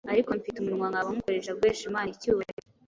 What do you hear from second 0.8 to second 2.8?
nkaba nywukoresha guhesha Imana icyubahiro.